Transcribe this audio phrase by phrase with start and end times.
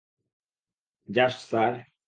[1.09, 1.73] Just, sir!